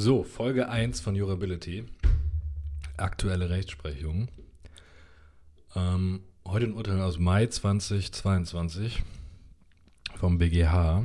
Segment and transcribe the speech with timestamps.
[0.00, 1.84] So, Folge 1 von Jurability.
[2.96, 4.28] Aktuelle Rechtsprechung.
[5.74, 9.02] Ähm, heute ein Urteil aus Mai 2022
[10.14, 11.02] vom BGH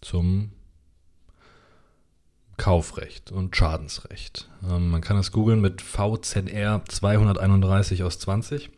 [0.00, 0.52] zum
[2.56, 4.48] Kaufrecht und Schadensrecht.
[4.62, 8.70] Ähm, man kann das googeln mit VZR 231 aus 20.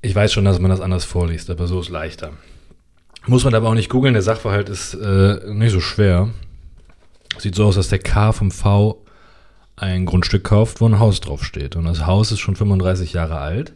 [0.00, 2.32] Ich weiß schon, dass man das anders vorliest, aber so ist leichter.
[3.28, 6.30] Muss man aber auch nicht googeln, der Sachverhalt ist äh, nicht so schwer.
[7.38, 9.04] Sieht so aus, dass der K vom V
[9.76, 11.76] ein Grundstück kauft, wo ein Haus draufsteht.
[11.76, 13.72] Und das Haus ist schon 35 Jahre alt.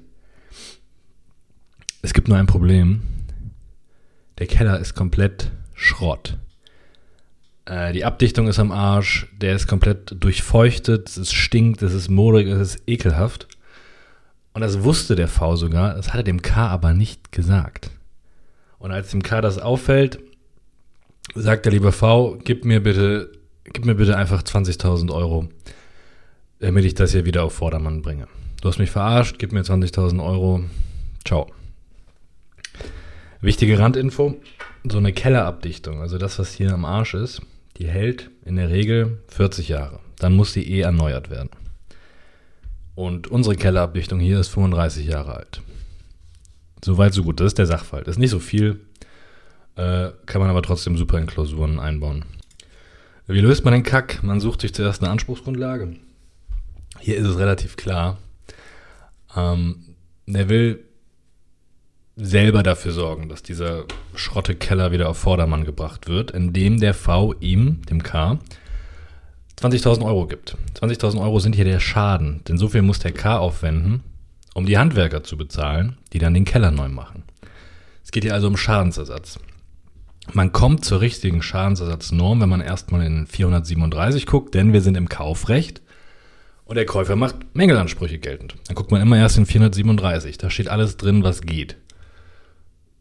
[2.02, 3.02] Es gibt nur ein Problem.
[4.38, 6.36] Der Keller ist komplett Schrott.
[7.64, 9.26] Äh, die Abdichtung ist am Arsch.
[9.32, 11.16] Der ist komplett durchfeuchtet.
[11.16, 13.48] Es stinkt, es ist modrig, es ist ekelhaft.
[14.52, 15.94] Und das wusste der V sogar.
[15.94, 17.90] Das hat er dem K aber nicht gesagt.
[18.78, 20.18] Und als dem K das auffällt,
[21.34, 23.32] sagt der liebe V, gib mir bitte
[23.72, 25.48] gib mir bitte einfach 20.000 Euro,
[26.60, 28.28] damit ich das hier wieder auf Vordermann bringe.
[28.60, 30.64] Du hast mich verarscht, gib mir 20.000 Euro.
[31.24, 31.50] Ciao.
[33.40, 34.36] Wichtige Randinfo,
[34.88, 37.42] so eine Kellerabdichtung, also das, was hier am Arsch ist,
[37.76, 40.00] die hält in der Regel 40 Jahre.
[40.18, 41.50] Dann muss die eh erneuert werden.
[42.94, 45.60] Und unsere Kellerabdichtung hier ist 35 Jahre alt.
[46.82, 47.40] Soweit, so gut.
[47.40, 47.66] Das ist der.
[47.66, 48.80] Das ist nicht so viel,
[49.76, 52.24] äh, kann man aber trotzdem super in Klausuren einbauen.
[53.28, 54.22] Wie löst man den Kack?
[54.22, 55.96] Man sucht sich zuerst eine Anspruchsgrundlage.
[57.00, 58.18] Hier ist es relativ klar.
[59.34, 59.96] Ähm,
[60.26, 60.84] er will
[62.14, 67.82] selber dafür sorgen, dass dieser Schrottekeller wieder auf Vordermann gebracht wird, indem der V ihm,
[67.90, 68.38] dem K,
[69.58, 70.56] 20.000 Euro gibt.
[70.80, 74.04] 20.000 Euro sind hier der Schaden, denn so viel muss der K aufwenden,
[74.54, 77.24] um die Handwerker zu bezahlen, die dann den Keller neu machen.
[78.04, 79.40] Es geht hier also um Schadensersatz.
[80.32, 85.08] Man kommt zur richtigen Schadensersatznorm, wenn man erstmal in 437 guckt, denn wir sind im
[85.08, 85.82] Kaufrecht
[86.64, 88.56] und der Käufer macht Mängelansprüche geltend.
[88.66, 91.76] Dann guckt man immer erst in 437, da steht alles drin, was geht.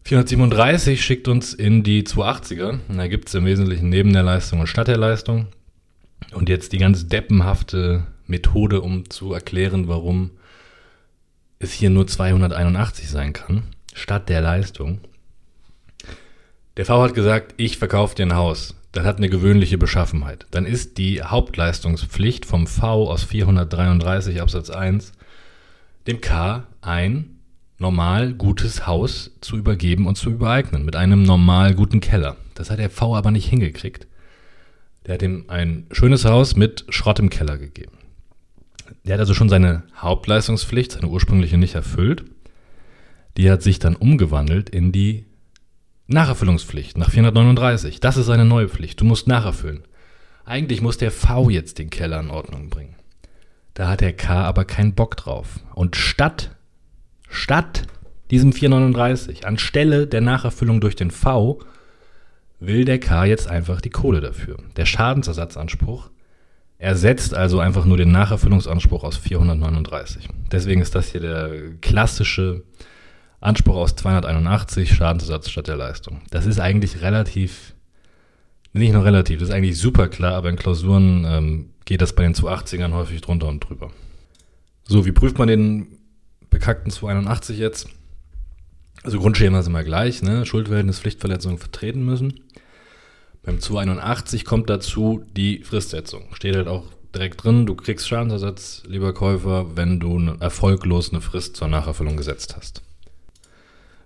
[0.03, 4.59] 437 schickt uns in die 280er, und da gibt es im Wesentlichen neben der Leistung
[4.59, 5.47] und statt der Leistung.
[6.31, 10.31] Und jetzt die ganz deppenhafte Methode, um zu erklären, warum
[11.57, 13.63] es hier nur 281 sein kann,
[13.93, 14.99] statt der Leistung.
[16.77, 18.75] Der V hat gesagt, ich verkaufe dir ein Haus.
[18.91, 20.45] Das hat eine gewöhnliche Beschaffenheit.
[20.51, 25.13] Dann ist die Hauptleistungspflicht vom V aus 433 Absatz 1
[26.07, 27.39] dem K ein
[27.77, 32.35] normal gutes Haus zu übergeben und zu übereignen mit einem normal guten Keller.
[32.53, 34.07] Das hat der V aber nicht hingekriegt.
[35.05, 37.97] Der hat ihm ein schönes Haus mit Schrott im Keller gegeben.
[39.03, 42.25] Der hat also schon seine Hauptleistungspflicht, seine ursprüngliche nicht erfüllt.
[43.37, 45.25] Die hat sich dann umgewandelt in die
[46.07, 47.99] Nacherfüllungspflicht nach 439.
[47.99, 49.01] Das ist eine neue Pflicht.
[49.01, 49.83] Du musst nacherfüllen.
[50.45, 52.95] Eigentlich muss der V jetzt den Keller in Ordnung bringen.
[53.73, 55.59] Da hat der K aber keinen Bock drauf.
[55.73, 56.55] Und statt,
[57.27, 57.87] statt
[58.31, 61.59] diesem 439, anstelle der Nacherfüllung durch den V,
[62.59, 64.57] will der K jetzt einfach die Kohle dafür.
[64.77, 66.09] Der Schadensersatzanspruch
[66.77, 70.29] ersetzt also einfach nur den Nacherfüllungsanspruch aus 439.
[70.51, 71.49] Deswegen ist das hier der
[71.81, 72.63] klassische
[73.39, 76.21] Anspruch aus 281, Schadensersatz statt der Leistung.
[76.31, 77.75] Das ist eigentlich relativ,
[78.73, 82.23] nicht nur relativ, das ist eigentlich super klar, aber in Klausuren ähm, geht das bei
[82.23, 83.91] den 280ern häufig drunter und drüber.
[84.87, 85.87] So, wie prüft man den
[86.49, 87.87] bekackten 281 jetzt?
[89.03, 90.45] Also Grundschema ist immer gleich, ne?
[90.45, 92.39] Schuldverhältnis, Pflichtverletzung vertreten müssen.
[93.43, 96.33] Beim 281 kommt dazu die Fristsetzung.
[96.33, 101.55] Steht halt auch direkt drin, du kriegst Schadensersatz, lieber Käufer, wenn du erfolglos eine Frist
[101.55, 102.81] zur Nacherfüllung gesetzt hast.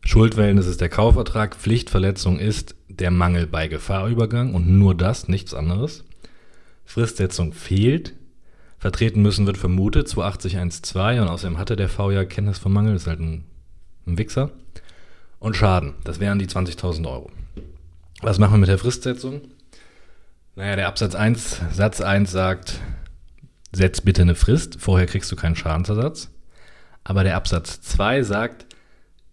[0.09, 6.03] Schuldverhältnis ist der Kaufvertrag, Pflichtverletzung ist der Mangel bei Gefahrübergang und nur das, nichts anderes.
[6.83, 8.15] Fristsetzung fehlt.
[8.79, 13.05] Vertreten müssen wird vermutet, 28012 und außerdem hatte der V ja Kenntnis vom Mangel, ist
[13.05, 13.43] halt ein,
[14.07, 14.49] ein Wichser.
[15.37, 17.29] Und Schaden, das wären die 20.000 Euro.
[18.23, 19.41] Was machen wir mit der Fristsetzung?
[20.55, 22.79] Naja, der Absatz 1, Satz 1 sagt,
[23.71, 26.31] setz bitte eine Frist, vorher kriegst du keinen Schadensersatz.
[27.03, 28.65] Aber der Absatz 2 sagt,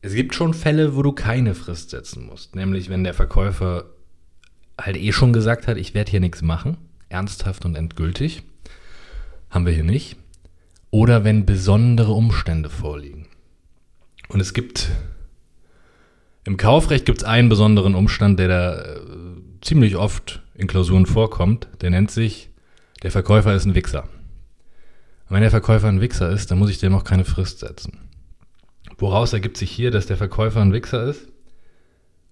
[0.07, 2.55] es gibt schon Fälle, wo du keine Frist setzen musst.
[2.55, 3.87] Nämlich, wenn der Verkäufer
[4.81, 6.77] halt eh schon gesagt hat, ich werde hier nichts machen,
[7.09, 8.45] ernsthaft und endgültig.
[9.51, 10.17] Haben wir hier nicht.
[10.93, 13.27] Oder wenn besondere Umstände vorliegen.
[14.29, 14.91] Und es gibt
[16.45, 19.01] im Kaufrecht gibt es einen besonderen Umstand, der da äh,
[19.61, 21.67] ziemlich oft in Klausuren vorkommt.
[21.81, 22.51] Der nennt sich,
[23.03, 24.05] der Verkäufer ist ein Wichser.
[24.05, 28.06] Und wenn der Verkäufer ein Wichser ist, dann muss ich dem auch keine Frist setzen.
[28.99, 31.29] Woraus ergibt sich hier, dass der Verkäufer ein Wichser ist?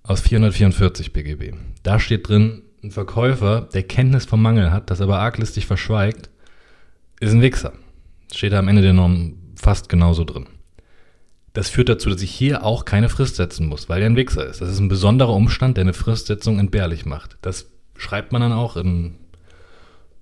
[0.02, 1.55] Aus 444 BGB.
[1.82, 6.28] Da steht drin, Ein Verkäufer, der Kenntnis vom Mangel hat, das aber arglistig verschweigt,
[7.20, 7.72] ist ein Wichser.
[8.34, 10.46] Steht da am Ende der Norm fast genauso drin.
[11.55, 14.44] Das führt dazu, dass ich hier auch keine Frist setzen muss, weil er ein Wichser
[14.44, 14.60] ist.
[14.60, 17.38] Das ist ein besonderer Umstand, der eine Fristsetzung entbehrlich macht.
[17.43, 19.14] Das schreibt man dann auch in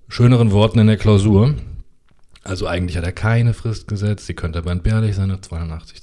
[0.07, 1.55] schöneren Worten in der Klausur.
[2.43, 6.01] Also eigentlich hat er keine Frist gesetzt, sie könnte aber entbehrlich sein, 282,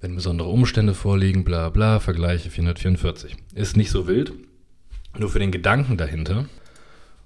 [0.00, 3.36] wenn besondere Umstände vorliegen, bla bla, Vergleiche 444.
[3.54, 4.32] Ist nicht so wild,
[5.16, 6.46] nur für den Gedanken dahinter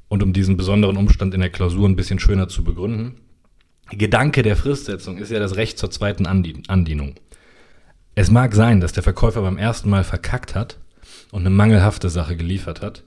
[0.08, 3.16] und um diesen besonderen Umstand in der Klausur ein bisschen schöner zu begründen.
[3.90, 7.14] Gedanke der Fristsetzung ist ja das Recht zur zweiten Andienung.
[8.14, 10.78] Es mag sein, dass der Verkäufer beim ersten Mal verkackt hat
[11.32, 13.02] und eine mangelhafte Sache geliefert hat,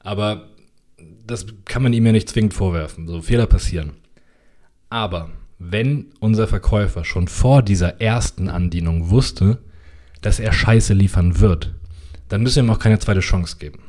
[0.00, 0.48] aber
[1.26, 3.06] das kann man ihm ja nicht zwingend vorwerfen.
[3.06, 3.92] So Fehler passieren.
[4.90, 9.58] Aber wenn unser Verkäufer schon vor dieser ersten Andienung wusste,
[10.20, 11.74] dass er Scheiße liefern wird,
[12.28, 13.80] dann müssen wir ihm auch keine zweite Chance geben.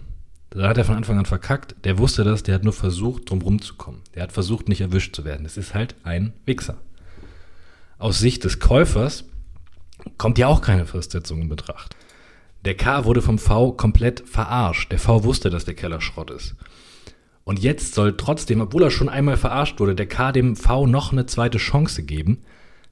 [0.51, 1.75] Da hat er von Anfang an verkackt.
[1.85, 4.01] Der wusste das, der hat nur versucht, drum rumzukommen.
[4.15, 5.43] Der hat versucht, nicht erwischt zu werden.
[5.43, 6.77] Das ist halt ein Wichser.
[7.97, 9.23] Aus Sicht des Käufers
[10.17, 11.95] kommt ja auch keine Fristsetzung in Betracht.
[12.65, 14.91] Der K wurde vom V komplett verarscht.
[14.91, 16.55] Der V wusste, dass der Keller Schrott ist.
[17.43, 21.11] Und jetzt soll trotzdem, obwohl er schon einmal verarscht wurde, der K dem V noch
[21.11, 22.43] eine zweite Chance geben.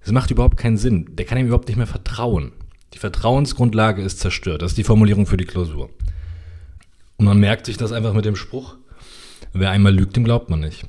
[0.01, 1.15] Das macht überhaupt keinen Sinn.
[1.15, 2.51] Der kann ihm überhaupt nicht mehr vertrauen.
[2.93, 4.61] Die Vertrauensgrundlage ist zerstört.
[4.61, 5.89] Das ist die Formulierung für die Klausur.
[7.17, 8.77] Und man merkt sich das einfach mit dem Spruch,
[9.53, 10.85] wer einmal lügt, dem glaubt man nicht.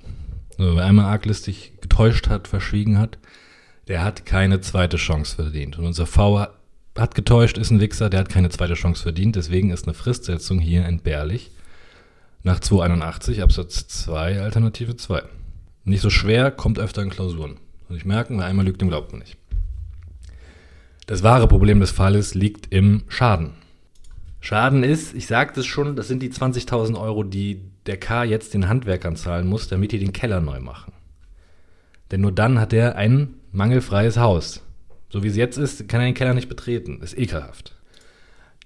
[0.58, 3.18] Also wer einmal arglistig getäuscht hat, verschwiegen hat,
[3.88, 5.78] der hat keine zweite Chance verdient.
[5.78, 6.46] Und unser V
[6.96, 9.36] hat getäuscht, ist ein Wichser, der hat keine zweite Chance verdient.
[9.36, 11.50] Deswegen ist eine Fristsetzung hier entbehrlich.
[12.42, 15.22] Nach 281 Absatz 2 Alternative 2.
[15.84, 17.58] Nicht so schwer, kommt öfter in Klausuren.
[17.90, 19.36] Und ich merke, wer einmal lügt, dem glaubt man nicht.
[21.06, 23.52] Das wahre Problem des Falles liegt im Schaden.
[24.40, 28.54] Schaden ist, ich sagte es schon, das sind die 20.000 Euro, die der K jetzt
[28.54, 30.94] den Handwerkern zahlen muss, damit die den Keller neu machen.
[32.10, 34.62] Denn nur dann hat er ein mangelfreies Haus.
[35.10, 37.02] So wie es jetzt ist, kann er den Keller nicht betreten.
[37.02, 37.76] Ist ekelhaft.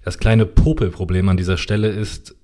[0.03, 2.34] Das kleine Popelproblem an dieser Stelle ist,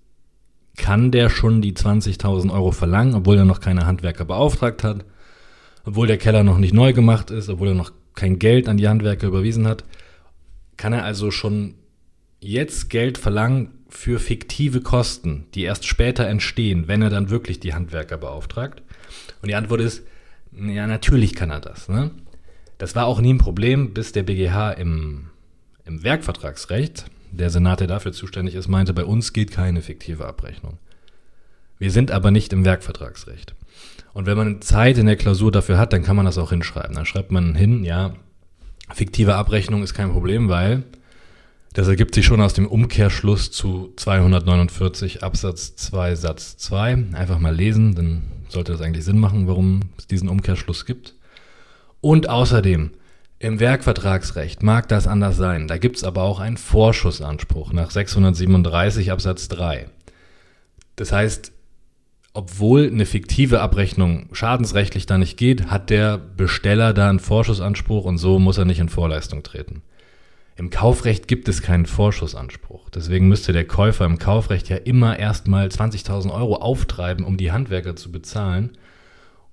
[0.78, 5.06] kann der schon die 20.000 Euro verlangen, obwohl er noch keine Handwerker beauftragt hat,
[5.84, 8.88] obwohl der Keller noch nicht neu gemacht ist, obwohl er noch kein Geld an die
[8.88, 9.84] Handwerker überwiesen hat,
[10.78, 11.76] kann er also schon
[12.40, 17.74] jetzt Geld verlangen für fiktive Kosten, die erst später entstehen, wenn er dann wirklich die
[17.74, 18.82] Handwerker beauftragt?
[19.42, 20.04] Und die Antwort ist,
[20.52, 21.90] ja, natürlich kann er das.
[21.90, 22.12] Ne?
[22.78, 25.30] Das war auch nie ein Problem, bis der BGH im,
[25.86, 30.78] im Werkvertragsrecht, der Senat, der dafür zuständig ist, meinte, bei uns geht keine fiktive Abrechnung.
[31.80, 33.56] Wir sind aber nicht im Werkvertragsrecht.
[34.14, 36.96] Und wenn man Zeit in der Klausur dafür hat, dann kann man das auch hinschreiben.
[36.96, 38.14] Dann schreibt man hin, ja,
[38.94, 40.84] fiktive Abrechnung ist kein Problem, weil
[41.74, 47.06] das ergibt sich schon aus dem Umkehrschluss zu 249 Absatz 2 Satz 2.
[47.14, 51.16] Einfach mal lesen, dann sollte das eigentlich Sinn machen, warum es diesen Umkehrschluss gibt.
[52.02, 52.92] Und außerdem,
[53.42, 55.68] im Werkvertragsrecht mag das anders sein.
[55.68, 59.88] Da gibt es aber auch einen Vorschussanspruch nach 637 Absatz 3.
[60.96, 61.52] Das heißt,
[62.34, 68.20] obwohl eine fiktive Abrechnung schadensrechtlich da nicht geht, hat der Besteller da einen Vorschussanspruch und
[68.20, 69.82] so muss er nicht in Vorleistung treten.
[70.56, 72.92] Im Kaufrecht gibt es keinen Vorschussanspruch.
[72.92, 77.96] Deswegen müsste der Käufer im Kaufrecht ja immer erstmal 20.000 Euro auftreiben, um die Handwerker
[77.96, 78.78] zu bezahlen,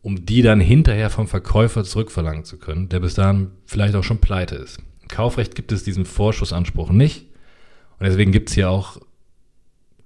[0.02, 4.20] um die dann hinterher vom Verkäufer zurückverlangen zu können, der bis dahin vielleicht auch schon
[4.20, 4.78] pleite ist.
[5.02, 7.26] Im Kaufrecht gibt es diesen Vorschussanspruch nicht.
[7.98, 8.98] Und deswegen gibt es hier auch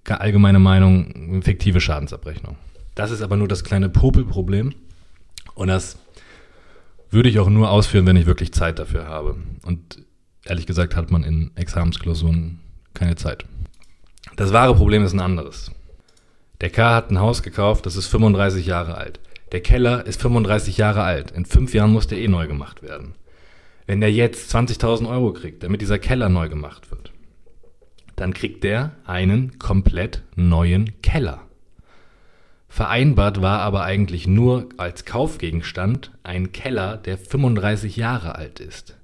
[0.08, 2.56] allgemeine Meinung, fiktive Schadensabrechnung.
[2.94, 4.74] Das ist aber nur das kleine Popelproblem.
[5.54, 5.98] Und das
[7.10, 9.36] würde ich auch nur ausführen, wenn ich wirklich Zeit dafür habe.
[9.64, 10.02] Und
[10.44, 12.60] ehrlich gesagt hat man in Examensklausuren
[12.94, 13.44] keine Zeit.
[14.36, 15.70] Das wahre Problem ist ein anderes.
[16.60, 19.20] Der K hat ein Haus gekauft, das ist 35 Jahre alt.
[19.52, 21.30] Der Keller ist 35 Jahre alt.
[21.30, 23.14] In fünf Jahren muss der eh neu gemacht werden.
[23.86, 27.12] Wenn der jetzt 20.000 Euro kriegt, damit dieser Keller neu gemacht wird,
[28.16, 31.42] dann kriegt der einen komplett neuen Keller.
[32.68, 38.96] Vereinbart war aber eigentlich nur als Kaufgegenstand ein Keller, der 35 Jahre alt ist.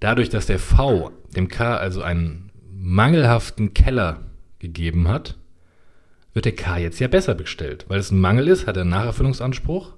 [0.00, 4.22] Dadurch, dass der V dem K also einen mangelhaften Keller
[4.58, 5.36] gegeben hat,
[6.34, 7.86] wird der K jetzt ja besser bestellt.
[7.88, 9.94] Weil es ein Mangel ist, hat er einen Nacherfüllungsanspruch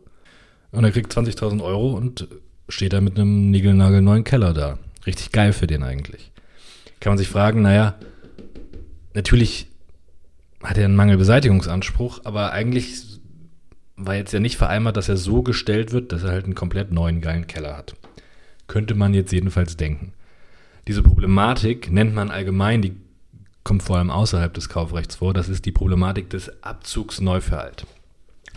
[0.71, 2.29] und er kriegt 20.000 Euro und
[2.69, 4.79] steht da mit einem niegelnagelneuen Keller da.
[5.07, 6.31] Richtig geil für den eigentlich.
[7.01, 7.95] Kann man sich fragen, naja,
[9.15, 9.69] natürlich
[10.63, 13.21] hat er einen Mangelbeseitigungsanspruch, aber eigentlich
[13.97, 16.93] war jetzt ja nicht vereinbart, dass er so gestellt wird, dass er halt einen komplett
[16.93, 17.95] neuen geilen Keller hat.
[18.67, 20.13] Könnte man jetzt jedenfalls denken.
[20.87, 22.97] Diese Problematik nennt man allgemein die
[23.67, 25.35] kommt vor allem außerhalb des Kaufrechts vor.
[25.35, 27.85] Das ist die Problematik des Abzugs neu für alt.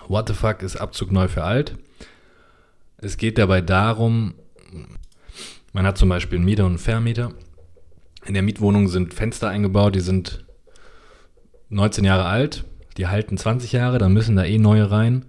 [0.07, 1.75] What the fuck ist Abzug neu für alt?
[2.97, 4.35] Es geht dabei darum,
[5.73, 7.31] man hat zum Beispiel einen Mieter und einen Vermieter.
[8.25, 10.45] In der Mietwohnung sind Fenster eingebaut, die sind
[11.69, 12.65] 19 Jahre alt,
[12.97, 15.25] die halten 20 Jahre, dann müssen da eh neue rein.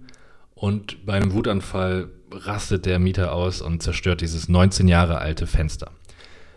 [0.53, 5.89] Und bei einem Wutanfall rastet der Mieter aus und zerstört dieses 19 Jahre alte Fenster.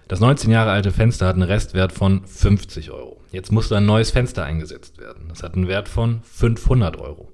[0.06, 3.20] Das 19 Jahre alte Fenster hat einen Restwert von 50 Euro.
[3.32, 5.28] Jetzt muss da ein neues Fenster eingesetzt werden.
[5.28, 7.30] Das hat einen Wert von 500 Euro.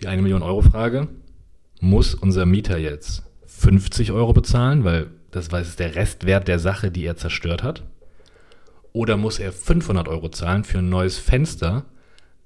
[0.00, 1.08] Die 1 Million Euro Frage,
[1.80, 7.04] muss unser Mieter jetzt 50 Euro bezahlen, weil das ist der Restwert der Sache, die
[7.04, 7.84] er zerstört hat?
[8.92, 11.84] Oder muss er 500 Euro zahlen für ein neues Fenster?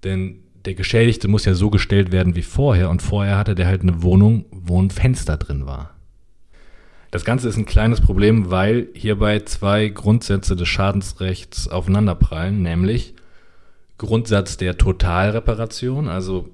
[0.02, 3.82] Denn der Geschädigte muss ja so gestellt werden wie vorher und vorher hatte der halt
[3.82, 5.94] eine Wohnung, wo ein Fenster drin war.
[7.14, 13.14] Das Ganze ist ein kleines Problem, weil hierbei zwei Grundsätze des Schadensrechts aufeinanderprallen, nämlich
[13.98, 16.48] Grundsatz der Totalreparation, also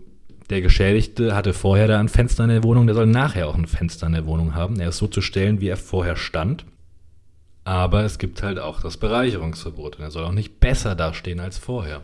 [0.51, 3.67] der Geschädigte hatte vorher da ein Fenster in der Wohnung, der soll nachher auch ein
[3.67, 4.79] Fenster in der Wohnung haben.
[4.79, 6.67] Er ist so zu stellen, wie er vorher stand.
[7.65, 11.57] Aber es gibt halt auch das Bereicherungsverbot und er soll auch nicht besser dastehen als
[11.57, 12.03] vorher.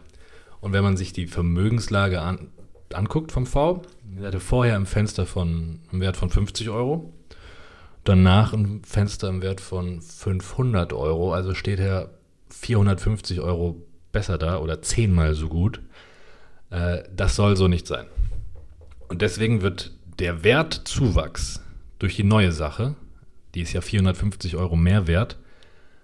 [0.63, 2.49] Und wenn man sich die Vermögenslage an,
[2.95, 3.83] anguckt vom V,
[4.19, 7.13] er hatte vorher ein Fenster von einem Wert von 50 Euro,
[8.09, 12.11] danach ein Fenster im Wert von 500 Euro, also steht er
[12.51, 13.83] 450 Euro
[14.13, 15.81] besser da oder zehnmal so gut.
[16.71, 18.07] Äh, das soll so nicht sein.
[19.09, 21.63] Und deswegen wird der Wertzuwachs
[21.99, 22.95] durch die neue Sache,
[23.55, 25.39] die ist ja 450 Euro mehr wert,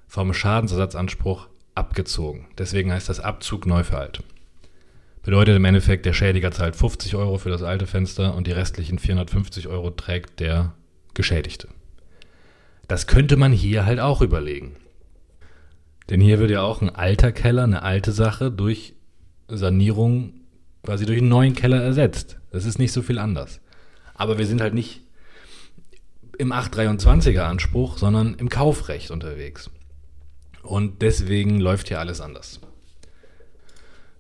[0.06, 2.46] vom Schadensersatzanspruch abgezogen.
[2.58, 4.22] Deswegen heißt das Abzug neu für alt.
[5.22, 8.98] Bedeutet im Endeffekt, der Schädiger zahlt 50 Euro für das alte Fenster und die restlichen
[8.98, 10.74] 450 Euro trägt der
[11.14, 11.68] Geschädigte.
[12.92, 14.76] Das könnte man hier halt auch überlegen.
[16.10, 18.96] Denn hier wird ja auch ein alter Keller, eine alte Sache durch
[19.48, 20.34] Sanierung
[20.82, 22.38] quasi durch einen neuen Keller ersetzt.
[22.50, 23.62] Das ist nicht so viel anders.
[24.12, 25.00] Aber wir sind halt nicht
[26.36, 29.70] im 823er Anspruch, sondern im Kaufrecht unterwegs.
[30.62, 32.60] Und deswegen läuft hier alles anders.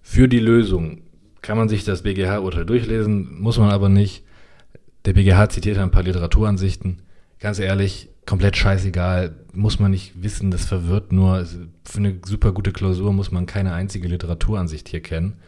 [0.00, 1.02] Für die Lösung
[1.42, 4.24] kann man sich das BGH-Urteil durchlesen, muss man aber nicht.
[5.04, 7.02] Der BGH zitiert ein paar Literaturansichten.
[7.38, 11.44] Ganz ehrlich, komplett scheißegal, muss man nicht wissen, das verwirrt nur.
[11.84, 15.38] Für eine super gute Klausur muss man keine einzige Literaturansicht hier kennen.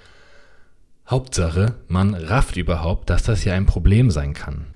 [1.08, 4.66] Hauptsache, man rafft überhaupt, dass das hier ein Problem sein kann.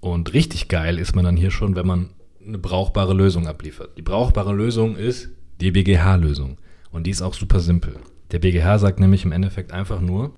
[0.00, 2.10] Und richtig geil ist man dann hier schon, wenn man
[2.44, 3.96] eine brauchbare Lösung abliefert.
[3.96, 5.28] Die brauchbare Lösung ist
[5.60, 6.58] die BGH-Lösung.
[6.90, 7.96] Und die ist auch super simpel.
[8.32, 10.34] Der BGH sagt nämlich im Endeffekt einfach nur,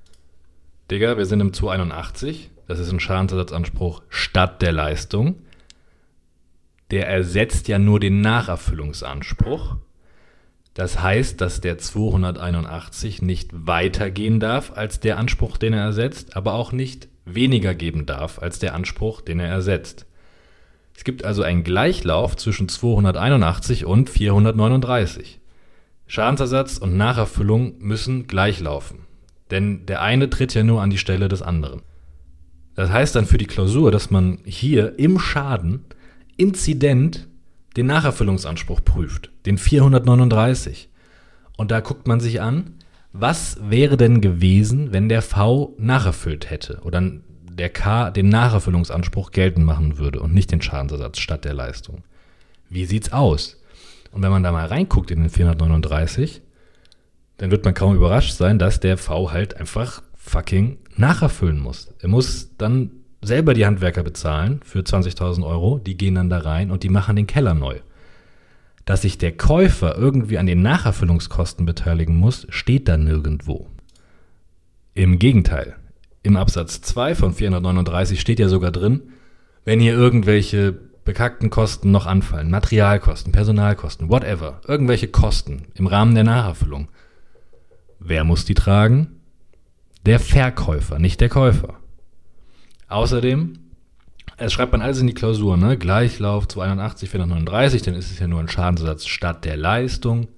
[0.90, 5.36] Digga, wir sind im 281, das ist ein Schadensersatzanspruch statt der Leistung.
[6.90, 9.76] Der ersetzt ja nur den Nacherfüllungsanspruch.
[10.74, 16.54] Das heißt, dass der 281 nicht weitergehen darf als der Anspruch, den er ersetzt, aber
[16.54, 20.06] auch nicht weniger geben darf als der Anspruch, den er ersetzt.
[20.96, 25.40] Es gibt also einen Gleichlauf zwischen 281 und 439.
[26.06, 29.00] Schadensersatz und Nacherfüllung müssen gleichlaufen,
[29.50, 31.82] denn der eine tritt ja nur an die Stelle des anderen.
[32.74, 35.84] Das heißt dann für die Klausur, dass man hier im Schaden
[36.36, 37.28] Inzident
[37.76, 40.88] den Nacherfüllungsanspruch prüft, den 439.
[41.56, 42.74] Und da guckt man sich an,
[43.12, 47.02] was wäre denn gewesen, wenn der V nacherfüllt hätte oder
[47.48, 52.02] der K den Nacherfüllungsanspruch geltend machen würde und nicht den Schadensersatz statt der Leistung.
[52.68, 53.60] Wie sieht's aus?
[54.10, 56.42] Und wenn man da mal reinguckt in den 439,
[57.36, 61.92] dann wird man kaum überrascht sein, dass der V halt einfach fucking nacherfüllen muss.
[62.00, 62.90] Er muss dann
[63.26, 67.16] selber die Handwerker bezahlen für 20.000 Euro, die gehen dann da rein und die machen
[67.16, 67.80] den Keller neu.
[68.84, 73.68] Dass sich der Käufer irgendwie an den Nacherfüllungskosten beteiligen muss, steht da nirgendwo.
[74.94, 75.76] Im Gegenteil,
[76.22, 79.02] im Absatz 2 von 439 steht ja sogar drin,
[79.64, 80.72] wenn hier irgendwelche
[81.04, 86.88] bekackten Kosten noch anfallen, Materialkosten, Personalkosten, whatever, irgendwelche Kosten im Rahmen der Nacherfüllung,
[87.98, 89.20] wer muss die tragen?
[90.06, 91.80] Der Verkäufer, nicht der Käufer.
[92.94, 93.54] Außerdem,
[94.36, 95.76] es schreibt man alles in die Klausur, ne?
[95.76, 100.28] Gleichlauf 281, 439, dann ist es ja nur ein Schadensersatz statt der Leistung.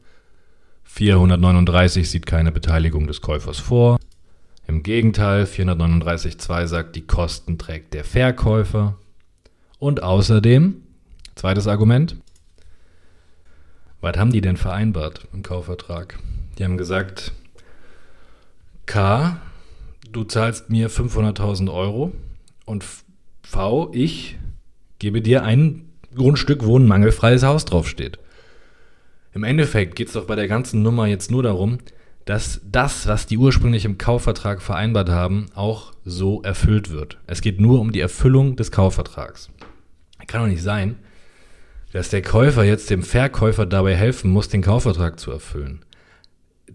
[0.84, 3.98] 439 sieht keine Beteiligung des Käufers vor.
[4.66, 8.96] Im Gegenteil, 439.2 sagt, die Kosten trägt der Verkäufer.
[9.78, 10.76] Und außerdem,
[11.34, 12.16] zweites Argument,
[14.00, 16.18] was haben die denn vereinbart im Kaufvertrag?
[16.56, 17.32] Die haben gesagt,
[18.86, 19.36] K,
[20.10, 22.12] du zahlst mir 500.000 Euro
[22.66, 22.84] und
[23.42, 24.36] V, ich
[24.98, 28.18] gebe dir ein Grundstück, wo ein mangelfreies Haus draufsteht.
[29.32, 31.78] Im Endeffekt geht es doch bei der ganzen Nummer jetzt nur darum,
[32.26, 37.18] dass das, was die ursprünglich im Kaufvertrag vereinbart haben, auch so erfüllt wird.
[37.26, 39.50] Es geht nur um die Erfüllung des Kaufvertrags.
[40.26, 40.96] Kann doch nicht sein,
[41.92, 45.84] dass der Käufer jetzt dem Verkäufer dabei helfen muss, den Kaufvertrag zu erfüllen.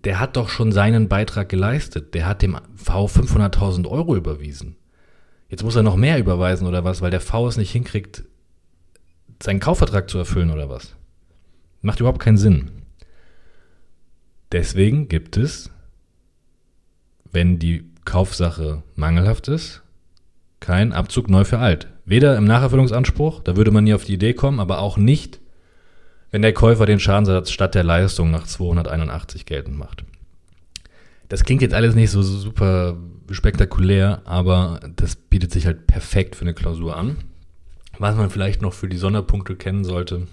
[0.05, 2.13] Der hat doch schon seinen Beitrag geleistet.
[2.13, 4.77] Der hat dem V 500.000 Euro überwiesen.
[5.51, 8.23] Jetzt muss er noch mehr überweisen oder was, weil der V es nicht hinkriegt,
[9.43, 10.95] seinen Kaufvertrag zu erfüllen oder was.
[11.81, 12.71] Macht überhaupt keinen Sinn.
[14.53, 15.69] Deswegen gibt es,
[17.33, 19.81] wenn die Kaufsache mangelhaft ist,
[20.61, 21.87] kein Abzug neu für alt.
[22.05, 25.41] Weder im Nacherfüllungsanspruch, da würde man nie auf die Idee kommen, aber auch nicht,
[26.29, 30.05] wenn der Käufer den Schadensersatz statt der Leistung nach 281 geltend macht.
[31.31, 32.97] Das klingt jetzt alles nicht so super
[33.29, 37.15] spektakulär, aber das bietet sich halt perfekt für eine Klausur an.
[37.97, 40.27] Was man vielleicht noch für die Sonderpunkte kennen sollte,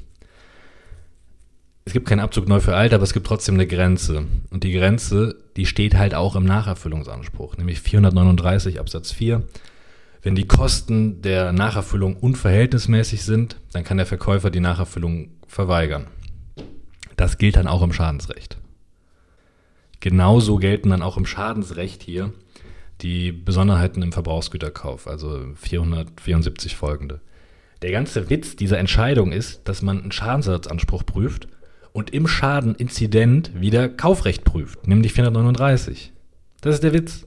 [1.84, 4.24] es gibt keinen Abzug neu für alt, aber es gibt trotzdem eine Grenze.
[4.50, 9.44] Und die Grenze, die steht halt auch im Nacherfüllungsanspruch, nämlich 439 Absatz 4.
[10.22, 16.08] Wenn die Kosten der Nacherfüllung unverhältnismäßig sind, dann kann der Verkäufer die Nacherfüllung verweigern.
[17.14, 18.58] Das gilt dann auch im Schadensrecht.
[20.00, 22.32] Genauso gelten dann auch im Schadensrecht hier
[23.00, 27.20] die Besonderheiten im Verbrauchsgüterkauf, also 474 folgende.
[27.82, 31.46] Der ganze Witz dieser Entscheidung ist, dass man einen Schadensersatzanspruch prüft
[31.92, 36.12] und im Schadeninzident wieder Kaufrecht prüft, nämlich 439.
[36.60, 37.26] Das ist der Witz.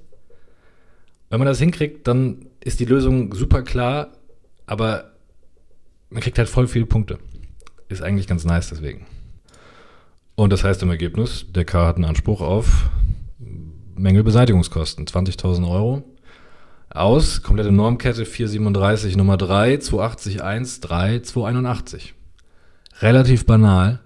[1.30, 4.10] Wenn man das hinkriegt, dann ist die Lösung super klar,
[4.66, 5.12] aber
[6.10, 7.20] man kriegt halt voll viele Punkte.
[7.88, 9.06] Ist eigentlich ganz nice deswegen.
[10.42, 12.90] Und das heißt im Ergebnis, der K hat einen Anspruch auf
[13.96, 16.02] Mängelbeseitigungskosten, 20.000 Euro.
[16.90, 22.16] Aus, komplette Normkette 437 Nummer 3, 280 1, 3, 281.
[23.02, 24.00] Relativ banal,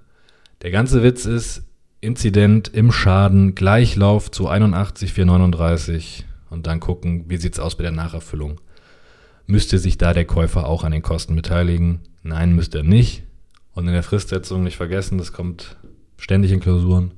[0.62, 1.64] der ganze Witz ist,
[2.02, 7.84] Inzident im Schaden, Gleichlauf zu 81, 439 und dann gucken, wie sieht es aus bei
[7.84, 8.60] der Nacherfüllung.
[9.48, 12.02] Müsste sich da der Käufer auch an den Kosten beteiligen?
[12.24, 13.24] Nein, müsste er nicht.
[13.74, 15.78] Und in der Fristsetzung nicht vergessen, das kommt
[16.18, 17.14] ständig in Klausuren.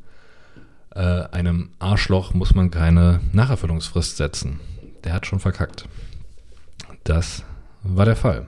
[0.96, 1.00] Äh,
[1.32, 4.60] einem Arschloch muss man keine Nacherfüllungsfrist setzen.
[5.04, 5.86] Der hat schon verkackt.
[7.04, 7.44] Das
[7.84, 8.48] war der Fall.